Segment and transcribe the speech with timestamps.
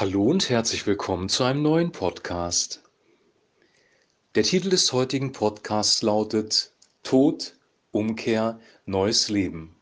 [0.00, 2.84] Hallo und herzlich willkommen zu einem neuen Podcast.
[4.36, 6.70] Der Titel des heutigen Podcasts lautet
[7.02, 7.56] Tod,
[7.90, 9.74] Umkehr, neues Leben.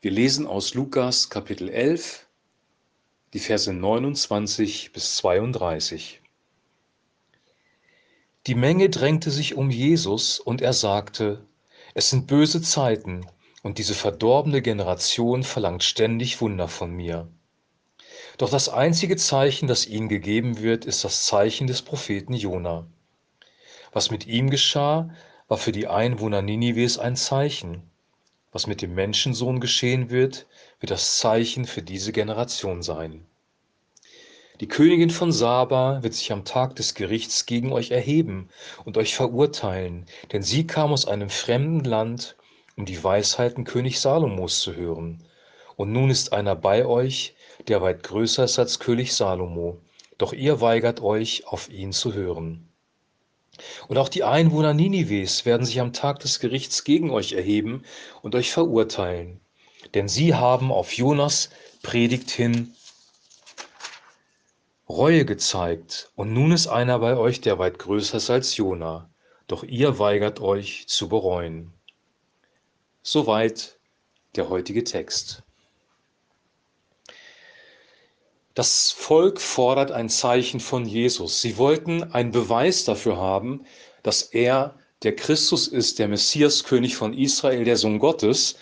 [0.00, 2.26] Wir lesen aus Lukas Kapitel 11,
[3.34, 6.22] die Verse 29 bis 32.
[8.46, 11.44] Die Menge drängte sich um Jesus und er sagte,
[11.92, 13.26] es sind böse Zeiten
[13.62, 17.28] und diese verdorbene Generation verlangt ständig Wunder von mir.
[18.38, 22.86] Doch das einzige Zeichen, das ihnen gegeben wird, ist das Zeichen des Propheten Jona.
[23.92, 25.10] Was mit ihm geschah,
[25.48, 27.82] war für die Einwohner Ninives ein Zeichen.
[28.52, 30.46] Was mit dem Menschensohn geschehen wird,
[30.78, 33.26] wird das Zeichen für diese Generation sein.
[34.60, 38.50] Die Königin von Saba wird sich am Tag des Gerichts gegen euch erheben
[38.84, 42.36] und euch verurteilen, denn sie kam aus einem fremden Land,
[42.76, 45.24] um die Weisheiten König Salomos zu hören.
[45.74, 47.34] Und nun ist einer bei euch,
[47.68, 49.80] der weit größer ist als König Salomo,
[50.16, 52.68] doch ihr weigert euch, auf ihn zu hören.
[53.88, 57.84] Und auch die Einwohner Ninives werden sich am Tag des Gerichts gegen euch erheben
[58.22, 59.40] und euch verurteilen,
[59.94, 61.50] denn sie haben auf Jonas
[61.82, 62.74] Predigt hin
[64.88, 69.10] Reue gezeigt, und nun ist einer bei euch, der weit größer ist als Jona,
[69.46, 71.74] doch ihr weigert euch zu bereuen.
[73.02, 73.78] Soweit
[74.34, 75.42] der heutige Text.
[78.58, 81.40] Das Volk fordert ein Zeichen von Jesus.
[81.40, 83.64] Sie wollten einen Beweis dafür haben,
[84.02, 88.56] dass er der Christus ist, der Messias, König von Israel, der Sohn Gottes.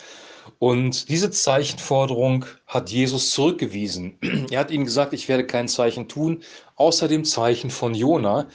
[0.59, 4.19] Und diese Zeichenforderung hat Jesus zurückgewiesen.
[4.51, 6.43] Er hat ihnen gesagt, ich werde kein Zeichen tun,
[6.75, 8.49] außer dem Zeichen von Jona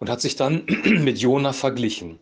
[0.00, 2.20] und hat sich dann mit Jona verglichen.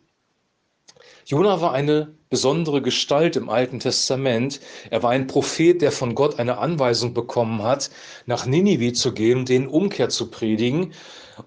[1.27, 4.59] Jona war eine besondere Gestalt im Alten Testament.
[4.91, 7.91] Er war ein Prophet, der von Gott eine Anweisung bekommen hat,
[8.27, 10.93] nach Ninive zu gehen, den Umkehr zu predigen.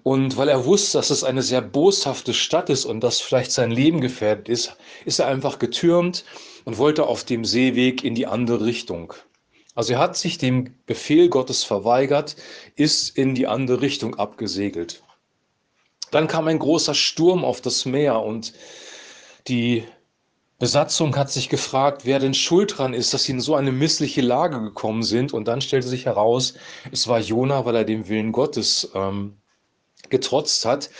[0.02, 3.70] Und weil er wusste, dass es eine sehr boshafte Stadt ist und dass vielleicht sein
[3.70, 6.24] Leben gefährdet ist, ist er einfach getürmt
[6.64, 9.12] und wollte auf dem Seeweg in die andere Richtung.
[9.74, 12.36] Also er hat sich dem Befehl Gottes verweigert,
[12.76, 15.02] ist in die andere Richtung abgesegelt.
[16.12, 18.54] Dann kam ein großer Sturm auf das Meer und
[19.48, 19.84] die
[20.58, 24.22] Besatzung hat sich gefragt, wer denn schuld dran ist, dass sie in so eine missliche
[24.22, 25.32] Lage gekommen sind.
[25.32, 26.54] Und dann stellte sich heraus,
[26.90, 29.36] es war Jona, weil er dem Willen Gottes ähm,
[30.10, 30.90] getrotzt hat.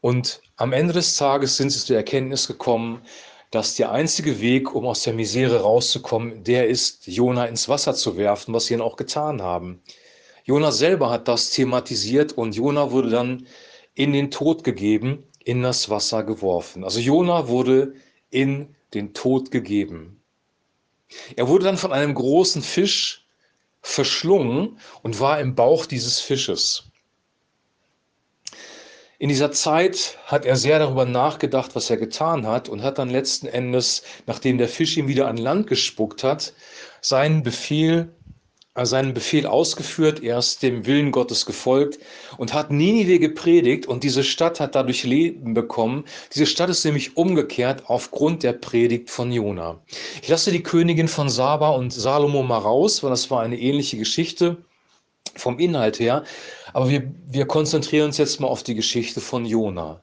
[0.00, 3.02] Und am Ende des Tages sind sie zu der Erkenntnis gekommen,
[3.50, 8.16] dass der einzige Weg, um aus der Misere rauszukommen, der ist, Jona ins Wasser zu
[8.16, 9.82] werfen, was sie dann auch getan haben.
[10.44, 13.46] Jona selber hat das thematisiert und Jona wurde dann
[13.94, 16.84] in den Tod gegeben in das Wasser geworfen.
[16.84, 17.94] Also Jona wurde
[18.30, 20.22] in den Tod gegeben.
[21.36, 23.26] Er wurde dann von einem großen Fisch
[23.82, 26.84] verschlungen und war im Bauch dieses Fisches.
[29.18, 33.10] In dieser Zeit hat er sehr darüber nachgedacht, was er getan hat und hat dann
[33.10, 36.54] letzten Endes, nachdem der Fisch ihm wieder an Land gespuckt hat,
[37.02, 38.14] seinen Befehl
[38.86, 41.98] seinen Befehl ausgeführt, er ist dem Willen Gottes gefolgt
[42.36, 46.04] und hat Ninive gepredigt und diese Stadt hat dadurch Leben bekommen.
[46.34, 49.80] Diese Stadt ist nämlich umgekehrt aufgrund der Predigt von Jona.
[50.22, 53.96] Ich lasse die Königin von Saba und Salomo mal raus, weil das war eine ähnliche
[53.96, 54.58] Geschichte
[55.36, 56.24] vom Inhalt her.
[56.72, 60.02] Aber wir, wir konzentrieren uns jetzt mal auf die Geschichte von Jona.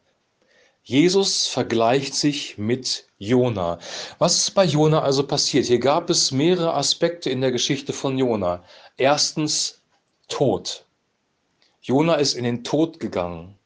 [0.87, 3.77] Jesus vergleicht sich mit Jona.
[4.19, 5.65] Was ist bei Jona also passiert?
[5.65, 8.63] Hier gab es mehrere Aspekte in der Geschichte von Jona.
[8.95, 9.81] Erstens
[10.29, 10.85] Tod.
[11.81, 13.56] Jona ist in den Tod gegangen.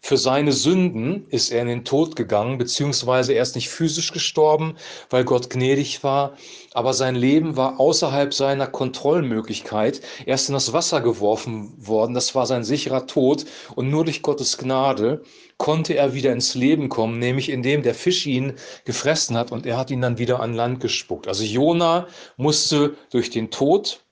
[0.00, 4.76] Für seine Sünden ist er in den Tod gegangen, beziehungsweise er ist nicht physisch gestorben,
[5.10, 6.36] weil Gott gnädig war,
[6.72, 10.00] aber sein Leben war außerhalb seiner Kontrollmöglichkeit.
[10.24, 13.44] Er ist in das Wasser geworfen worden, das war sein sicherer Tod
[13.74, 15.22] und nur durch Gottes Gnade
[15.58, 18.54] konnte er wieder ins Leben kommen, nämlich indem der Fisch ihn
[18.84, 21.26] gefressen hat und er hat ihn dann wieder an Land gespuckt.
[21.26, 22.06] Also Jona
[22.36, 24.04] musste durch den Tod,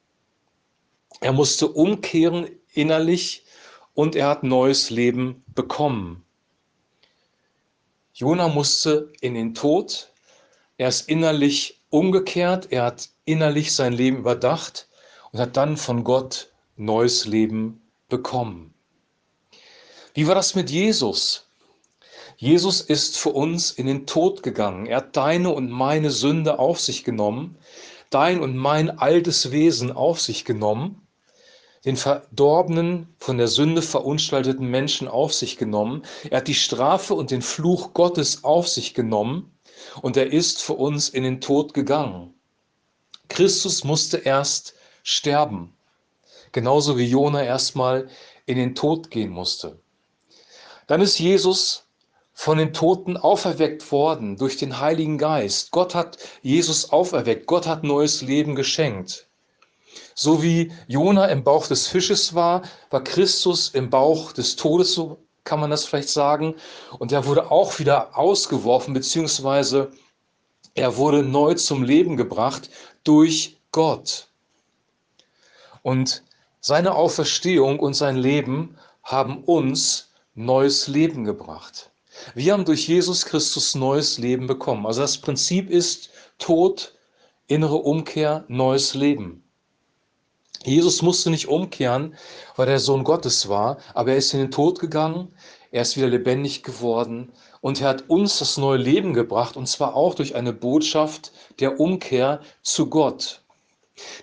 [1.20, 3.45] er musste umkehren innerlich
[3.96, 6.22] und er hat neues Leben bekommen.
[8.12, 10.12] Jona musste in den Tod,
[10.76, 14.88] er ist innerlich umgekehrt, er hat innerlich sein Leben überdacht
[15.32, 18.75] und hat dann von Gott neues Leben bekommen.
[20.12, 21.46] Wie war das mit Jesus?
[22.37, 24.84] Jesus ist für uns in den Tod gegangen.
[24.84, 27.56] Er hat deine und meine Sünde auf sich genommen,
[28.10, 31.06] dein und mein altes Wesen auf sich genommen
[31.87, 36.03] den verdorbenen, von der Sünde verunstalteten Menschen auf sich genommen.
[36.29, 39.56] Er hat die Strafe und den Fluch Gottes auf sich genommen
[40.03, 42.35] und er ist für uns in den Tod gegangen.
[43.29, 44.75] Christus musste erst
[45.05, 45.73] sterben.
[46.50, 48.09] Genauso wie Jona erstmal
[48.47, 49.79] in den Tod gehen musste.
[50.88, 51.87] Dann ist Jesus
[52.33, 55.71] von den Toten auferweckt worden durch den Heiligen Geist.
[55.71, 57.47] Gott hat Jesus auferweckt.
[57.47, 59.27] Gott hat neues Leben geschenkt.
[60.14, 65.19] So wie Jona im Bauch des Fisches war, war Christus im Bauch des Todes, so
[65.44, 66.54] kann man das vielleicht sagen.
[66.98, 69.90] Und er wurde auch wieder ausgeworfen, beziehungsweise
[70.75, 72.69] er wurde neu zum Leben gebracht
[73.04, 74.28] durch Gott.
[75.82, 76.22] Und
[76.60, 81.90] seine Auferstehung und sein Leben haben uns neues Leben gebracht.
[82.34, 84.84] Wir haben durch Jesus Christus neues Leben bekommen.
[84.87, 86.94] Also das Prinzip ist Tod,
[87.46, 89.45] innere Umkehr, neues Leben.
[90.66, 92.16] Jesus musste nicht umkehren,
[92.56, 95.32] weil er Sohn Gottes war, aber er ist in den Tod gegangen,
[95.70, 97.30] er ist wieder lebendig geworden
[97.60, 101.78] und er hat uns das neue Leben gebracht, und zwar auch durch eine Botschaft der
[101.78, 103.42] Umkehr zu Gott.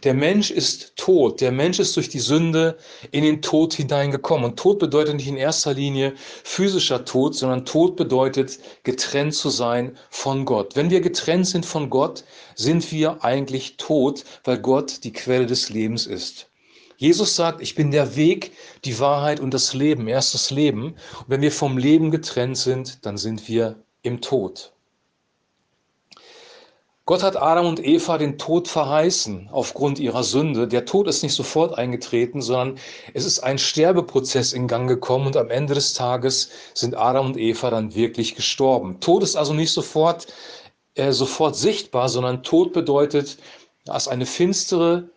[0.03, 1.41] Der Mensch ist tot.
[1.41, 2.77] Der Mensch ist durch die Sünde
[3.11, 4.45] in den Tod hineingekommen.
[4.45, 9.97] Und Tod bedeutet nicht in erster Linie physischer Tod, sondern Tod bedeutet getrennt zu sein
[10.09, 10.75] von Gott.
[10.75, 12.23] Wenn wir getrennt sind von Gott,
[12.55, 16.49] sind wir eigentlich tot, weil Gott die Quelle des Lebens ist.
[16.97, 18.51] Jesus sagt, ich bin der Weg,
[18.85, 20.07] die Wahrheit und das Leben.
[20.07, 20.95] Er ist das Leben.
[21.19, 24.73] Und wenn wir vom Leben getrennt sind, dann sind wir im Tod.
[27.05, 30.69] Gott hat Adam und Eva den Tod verheißen aufgrund ihrer Sünde.
[30.69, 32.79] Der Tod ist nicht sofort eingetreten, sondern
[33.13, 37.37] es ist ein Sterbeprozess in Gang gekommen und am Ende des Tages sind Adam und
[37.37, 39.01] Eva dann wirklich gestorben.
[39.01, 40.27] Tod ist also nicht sofort,
[40.95, 43.37] äh, sofort sichtbar, sondern Tod bedeutet,
[43.83, 45.09] dass eine finstere,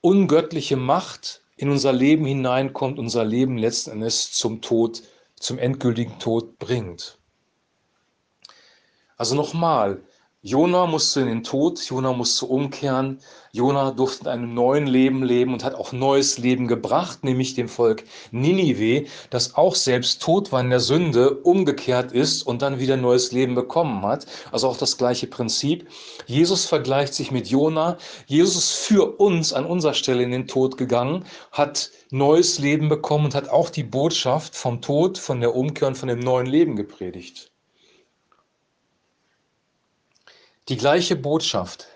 [0.00, 5.02] ungöttliche Macht in unser Leben hineinkommt, unser Leben letzten Endes zum Tod,
[5.38, 7.16] zum endgültigen Tod bringt.
[9.16, 10.02] Also nochmal,
[10.46, 13.18] Jona musste in den Tod, Jona musste umkehren,
[13.52, 17.66] Jona durfte in einem neuen Leben leben und hat auch neues Leben gebracht, nämlich dem
[17.66, 22.98] Volk Ninive, das auch selbst tot war in der Sünde, umgekehrt ist und dann wieder
[22.98, 24.26] neues Leben bekommen hat.
[24.52, 25.88] Also auch das gleiche Prinzip.
[26.26, 27.96] Jesus vergleicht sich mit Jona.
[28.26, 33.24] Jesus ist für uns an unserer Stelle in den Tod gegangen, hat neues Leben bekommen
[33.24, 36.76] und hat auch die Botschaft vom Tod, von der Umkehr und von dem neuen Leben
[36.76, 37.53] gepredigt.
[40.68, 41.88] Die gleiche Botschaft.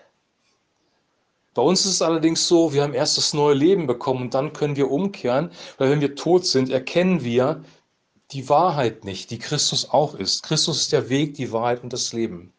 [1.53, 4.53] Bei uns ist es allerdings so, wir haben erst das neue Leben bekommen und dann
[4.53, 7.63] können wir umkehren, weil wenn wir tot sind, erkennen wir
[8.31, 10.43] die Wahrheit nicht, die Christus auch ist.
[10.43, 12.53] Christus ist der Weg, die Wahrheit und das Leben.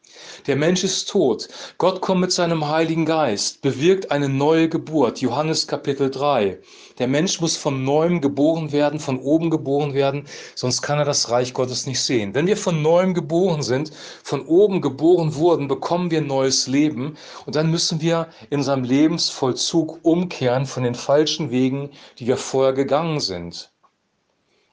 [0.46, 1.48] Der Mensch ist tot.
[1.78, 5.20] Gott kommt mit seinem Heiligen Geist, bewirkt eine neue Geburt.
[5.20, 6.58] Johannes Kapitel 3.
[6.98, 10.24] Der Mensch muss von neuem geboren werden, von oben geboren werden,
[10.54, 12.34] sonst kann er das Reich Gottes nicht sehen.
[12.34, 13.92] Wenn wir von neuem geboren sind,
[14.22, 17.16] von oben geboren wurden, bekommen wir neues Leben
[17.46, 22.72] und dann müssen wir in unserem Lebensvollzug umkehren von den falschen Wegen, die wir vorher
[22.72, 23.70] gegangen sind.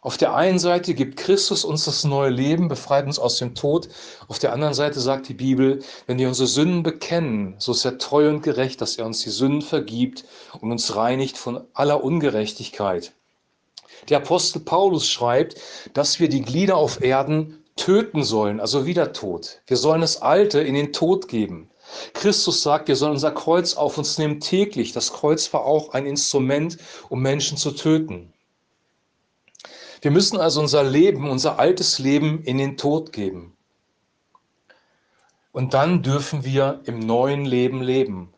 [0.07, 3.89] Auf der einen Seite gibt Christus uns das neue Leben, befreit uns aus dem Tod.
[4.29, 7.97] Auf der anderen Seite sagt die Bibel, wenn wir unsere Sünden bekennen, so ist er
[7.97, 10.23] treu und gerecht, dass er uns die Sünden vergibt
[10.61, 13.11] und uns reinigt von aller Ungerechtigkeit.
[14.07, 15.59] Der Apostel Paulus schreibt,
[15.93, 19.59] dass wir die Glieder auf Erden töten sollen, also wieder Tod.
[19.67, 21.69] Wir sollen das Alte in den Tod geben.
[22.13, 24.93] Christus sagt, wir sollen unser Kreuz auf uns nehmen täglich.
[24.93, 26.77] Das Kreuz war auch ein Instrument,
[27.09, 28.31] um Menschen zu töten.
[30.01, 33.55] Wir müssen also unser Leben, unser altes Leben in den Tod geben.
[35.51, 38.33] Und dann dürfen wir im neuen Leben leben.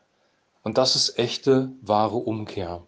[0.63, 2.86] Und das ist echte, wahre Umkehr.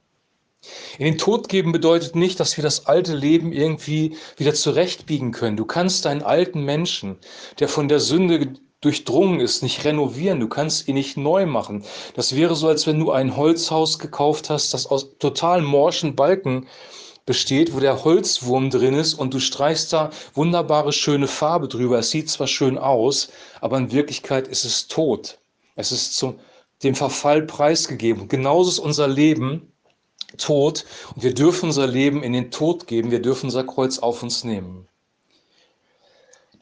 [0.99, 5.57] In den Tod geben bedeutet nicht, dass wir das alte Leben irgendwie wieder zurechtbiegen können.
[5.57, 7.17] Du kannst deinen alten Menschen,
[7.59, 10.39] der von der Sünde durchdrungen ist, nicht renovieren.
[10.39, 11.83] Du kannst ihn nicht neu machen.
[12.15, 16.67] Das wäre so, als wenn du ein Holzhaus gekauft hast, das aus total morschen Balken
[17.25, 21.99] besteht, wo der Holzwurm drin ist und du streichst da wunderbare, schöne Farbe drüber.
[21.99, 25.37] Es sieht zwar schön aus, aber in Wirklichkeit ist es tot.
[25.75, 26.39] Es ist zum,
[26.83, 28.27] dem Verfall preisgegeben.
[28.27, 29.71] genauso ist unser Leben
[30.37, 30.85] tot
[31.15, 33.11] und wir dürfen unser Leben in den Tod geben.
[33.11, 34.87] Wir dürfen unser Kreuz auf uns nehmen.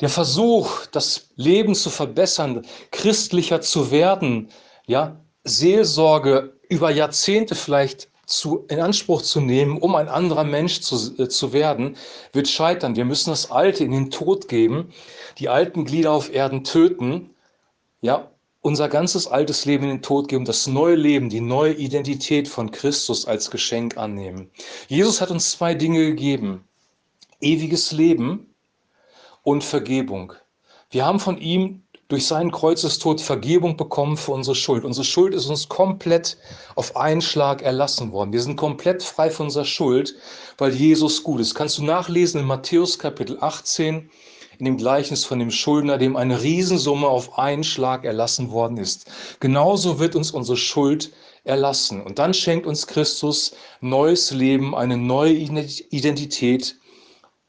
[0.01, 4.49] Der Versuch, das Leben zu verbessern, christlicher zu werden,
[4.87, 11.15] ja, Seelsorge über Jahrzehnte vielleicht zu, in Anspruch zu nehmen, um ein anderer Mensch zu,
[11.21, 11.97] äh, zu werden,
[12.31, 12.95] wird scheitern.
[12.95, 14.93] Wir müssen das Alte in den Tod geben,
[15.39, 17.31] die alten Glieder auf Erden töten,
[18.01, 18.29] ja,
[18.61, 22.71] unser ganzes altes Leben in den Tod geben, das neue Leben, die neue Identität von
[22.71, 24.51] Christus als Geschenk annehmen.
[24.87, 26.65] Jesus hat uns zwei Dinge gegeben.
[27.41, 28.53] Ewiges Leben
[29.43, 30.33] und Vergebung.
[30.91, 34.83] Wir haben von ihm durch seinen Kreuzestod Vergebung bekommen für unsere Schuld.
[34.83, 36.37] Unsere Schuld ist uns komplett
[36.75, 38.33] auf einen Schlag erlassen worden.
[38.33, 40.15] Wir sind komplett frei von unserer Schuld,
[40.57, 41.53] weil Jesus gut ist.
[41.53, 44.09] Kannst du nachlesen in Matthäus Kapitel 18,
[44.57, 49.05] in dem Gleichnis von dem Schuldner, dem eine Riesensumme auf einen Schlag erlassen worden ist.
[49.39, 51.13] Genauso wird uns unsere Schuld
[51.43, 52.01] erlassen.
[52.01, 56.75] Und dann schenkt uns Christus neues Leben, eine neue Identität,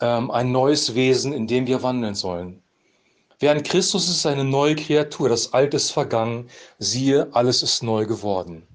[0.01, 2.63] ähm, ein neues Wesen, in dem wir wandeln sollen.
[3.41, 5.31] Wer an Christus ist, eine neue Kreatur.
[5.31, 6.51] Das Alte ist vergangen.
[6.79, 8.67] Siehe, alles ist neu geworden.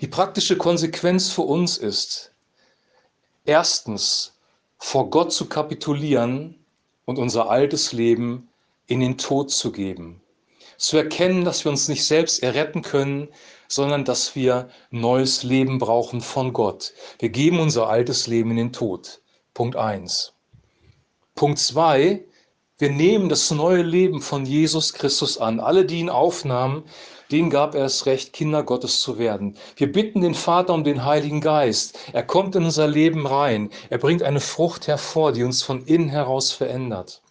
[0.00, 2.32] Die praktische Konsequenz für uns ist,
[3.44, 4.32] erstens,
[4.78, 6.58] vor Gott zu kapitulieren
[7.04, 8.48] und unser altes Leben
[8.86, 10.22] in den Tod zu geben.
[10.78, 13.28] Zu erkennen, dass wir uns nicht selbst erretten können,
[13.68, 16.94] sondern dass wir neues Leben brauchen von Gott.
[17.18, 19.20] Wir geben unser altes Leben in den Tod.
[19.52, 20.32] Punkt 1.
[21.34, 22.24] Punkt 2,
[22.78, 25.60] wir nehmen das neue Leben von Jesus Christus an.
[25.60, 26.82] Alle, die ihn aufnahmen,
[27.30, 29.56] denen gab er das Recht, Kinder Gottes zu werden.
[29.76, 31.96] Wir bitten den Vater um den Heiligen Geist.
[32.12, 33.70] Er kommt in unser Leben rein.
[33.90, 37.22] Er bringt eine Frucht hervor, die uns von innen heraus verändert.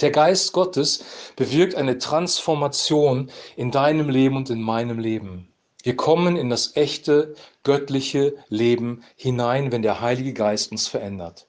[0.00, 1.04] Der Geist Gottes
[1.36, 5.52] bewirkt eine Transformation in deinem Leben und in meinem Leben.
[5.84, 11.46] Wir kommen in das echte göttliche Leben hinein, wenn der Heilige Geist uns verändert.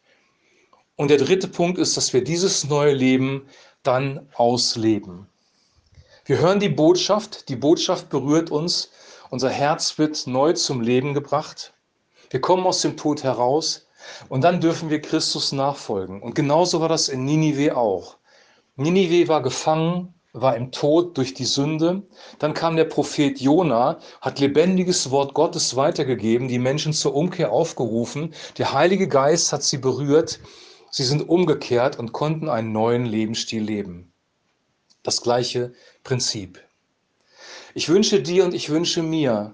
[0.98, 3.48] Und der dritte Punkt ist, dass wir dieses neue Leben
[3.84, 5.28] dann ausleben.
[6.24, 8.92] Wir hören die Botschaft, die Botschaft berührt uns,
[9.30, 11.74] unser Herz wird neu zum Leben gebracht.
[12.30, 13.88] Wir kommen aus dem Tod heraus
[14.30, 16.22] und dann dürfen wir Christus nachfolgen.
[16.22, 18.18] Und genauso war das in Ninive auch.
[18.78, 22.04] Ninive war gefangen, war im Tod durch die Sünde.
[22.40, 28.34] Dann kam der Prophet Jona, hat lebendiges Wort Gottes weitergegeben, die Menschen zur Umkehr aufgerufen.
[28.58, 30.40] Der Heilige Geist hat sie berührt
[30.92, 34.12] Sie sind umgekehrt und konnten einen neuen Lebensstil leben.
[35.04, 35.74] Das gleiche
[36.04, 36.60] Prinzip.
[37.74, 39.54] Ich wünsche dir und ich wünsche mir,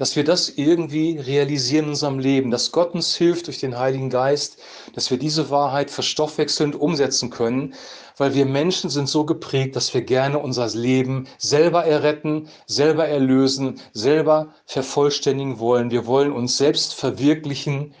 [0.00, 4.08] dass wir das irgendwie realisieren in unserem Leben, dass Gott uns hilft durch den Heiligen
[4.08, 4.56] Geist,
[4.94, 7.74] dass wir diese Wahrheit verstoffwechselnd umsetzen können,
[8.16, 13.78] weil wir Menschen sind so geprägt, dass wir gerne unser Leben selber erretten, selber erlösen,
[13.92, 15.90] selber vervollständigen wollen.
[15.90, 17.92] Wir wollen uns selbst verwirklichen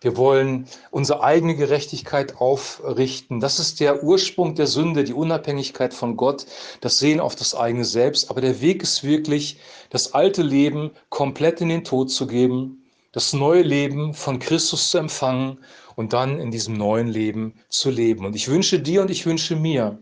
[0.00, 3.40] wir wollen unsere eigene Gerechtigkeit aufrichten.
[3.40, 6.46] Das ist der Ursprung der Sünde, die Unabhängigkeit von Gott,
[6.80, 8.30] das Sehen auf das eigene Selbst.
[8.30, 9.58] Aber der Weg ist wirklich,
[9.90, 14.98] das alte Leben komplett in den Tod zu geben, das neue Leben von Christus zu
[14.98, 15.58] empfangen
[15.96, 18.24] und dann in diesem neuen Leben zu leben.
[18.24, 19.98] Und ich wünsche dir und ich wünsche mir,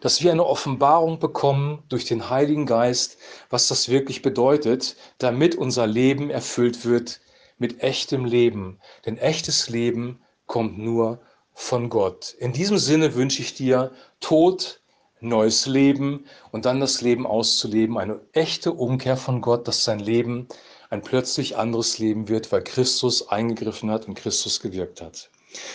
[0.00, 3.18] dass wir eine Offenbarung bekommen durch den Heiligen Geist,
[3.50, 7.20] was das wirklich bedeutet, damit unser Leben erfüllt wird
[7.58, 8.80] mit echtem Leben.
[9.04, 11.20] Denn echtes Leben kommt nur
[11.54, 12.34] von Gott.
[12.38, 14.80] In diesem Sinne wünsche ich dir Tod,
[15.20, 20.48] neues Leben und dann das Leben auszuleben, eine echte Umkehr von Gott, dass sein Leben
[20.90, 25.30] ein plötzlich anderes Leben wird, weil Christus eingegriffen hat und Christus gewirkt hat.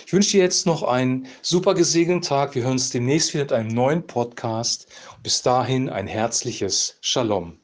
[0.06, 2.56] Ich wünsche dir jetzt noch einen super gesegneten Tag.
[2.56, 4.88] Wir hören uns demnächst wieder mit einem neuen Podcast.
[5.24, 7.61] Bis dahin ein herzliches Shalom.